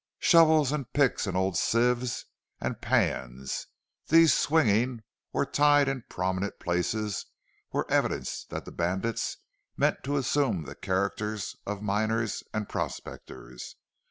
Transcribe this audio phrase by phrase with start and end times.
[0.17, 2.25] Shovels and picks and old sieves
[2.59, 3.67] and pans,
[4.07, 7.27] these swinging or tied in prominent places,
[7.71, 9.37] were evidence that the bandits
[9.77, 13.75] meant to assume the characters of miners and prospectors.